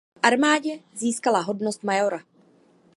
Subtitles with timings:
[0.19, 2.19] V armádě získala hodnost majora.